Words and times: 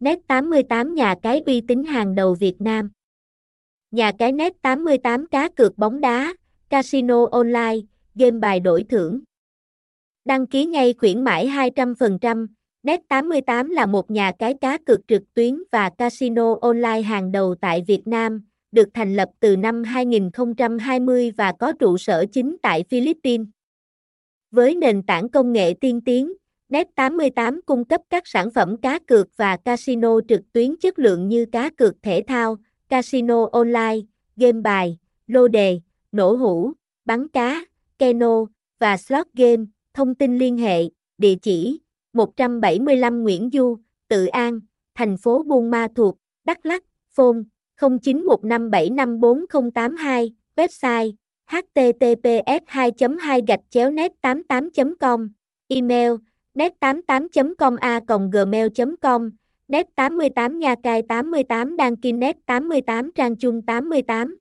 Net88 0.00 0.94
nhà 0.94 1.14
cái 1.22 1.42
uy 1.46 1.60
tín 1.60 1.84
hàng 1.84 2.14
đầu 2.14 2.34
Việt 2.34 2.60
Nam. 2.60 2.90
Nhà 3.90 4.12
cái 4.18 4.32
Net88 4.32 5.26
cá 5.26 5.48
cược 5.48 5.78
bóng 5.78 6.00
đá, 6.00 6.34
casino 6.68 7.26
online, 7.30 7.76
game 8.14 8.38
bài 8.38 8.60
đổi 8.60 8.84
thưởng. 8.88 9.20
Đăng 10.24 10.46
ký 10.46 10.66
ngay 10.66 10.94
khuyến 10.98 11.24
mãi 11.24 11.46
200%. 11.46 12.46
Net88 12.82 13.72
là 13.72 13.86
một 13.86 14.10
nhà 14.10 14.32
cái 14.38 14.54
cá 14.60 14.78
cược 14.78 15.00
trực 15.08 15.22
tuyến 15.34 15.62
và 15.72 15.90
casino 15.90 16.56
online 16.60 17.02
hàng 17.02 17.32
đầu 17.32 17.54
tại 17.60 17.84
Việt 17.86 18.06
Nam, 18.06 18.42
được 18.72 18.88
thành 18.94 19.16
lập 19.16 19.28
từ 19.40 19.56
năm 19.56 19.84
2020 19.84 21.30
và 21.36 21.52
có 21.52 21.72
trụ 21.72 21.98
sở 21.98 22.24
chính 22.32 22.56
tại 22.62 22.84
Philippines. 22.90 23.46
Với 24.50 24.74
nền 24.74 25.02
tảng 25.02 25.28
công 25.28 25.52
nghệ 25.52 25.74
tiên 25.80 26.00
tiến, 26.00 26.32
Net88 26.68 27.60
cung 27.66 27.84
cấp 27.84 28.00
các 28.10 28.22
sản 28.26 28.50
phẩm 28.50 28.76
cá 28.76 28.98
cược 28.98 29.28
và 29.36 29.56
casino 29.56 30.20
trực 30.28 30.52
tuyến 30.52 30.76
chất 30.76 30.98
lượng 30.98 31.28
như 31.28 31.46
cá 31.52 31.70
cược 31.70 31.94
thể 32.02 32.22
thao, 32.26 32.56
casino 32.88 33.48
online, 33.52 33.98
game 34.36 34.60
bài, 34.60 34.98
lô 35.26 35.48
đề, 35.48 35.80
nổ 36.12 36.32
hũ, 36.32 36.72
bắn 37.04 37.28
cá, 37.28 37.64
keno 37.98 38.44
và 38.78 38.96
slot 38.96 39.26
game. 39.34 39.64
Thông 39.94 40.14
tin 40.14 40.38
liên 40.38 40.56
hệ, 40.56 40.82
địa 41.18 41.34
chỉ 41.42 41.80
175 42.12 43.22
Nguyễn 43.22 43.50
Du, 43.52 43.76
Tự 44.08 44.26
An, 44.26 44.60
thành 44.94 45.16
phố 45.16 45.42
Buôn 45.42 45.70
Ma 45.70 45.88
Thuột, 45.94 46.14
Đắk 46.44 46.66
Lắk, 46.66 46.84
phone 47.10 47.38
0915754082, 47.80 50.30
website 50.56 51.12
https 51.46 52.60
2 52.66 52.92
2 53.20 53.42
gạch 53.46 53.60
chéo 53.70 53.90
net 53.90 54.12
88 54.20 54.94
com 55.00 55.28
email 55.68 56.12
net88.com 56.58 57.76
a 57.76 58.00
gmail.com 58.32 59.30
net 59.68 59.86
88 59.96 60.58
nha 60.58 60.74
cai 60.74 61.02
88 61.02 61.76
đăng 61.76 61.96
ký, 61.96 62.12
net 62.12 62.36
88 62.46 63.10
trang 63.14 63.36
chung 63.36 63.62
88 63.62 64.36